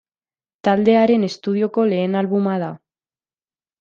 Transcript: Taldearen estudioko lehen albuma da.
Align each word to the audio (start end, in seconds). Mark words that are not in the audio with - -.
Taldearen 0.67 1.27
estudioko 1.29 1.85
lehen 1.93 2.21
albuma 2.23 2.57
da. 2.65 2.71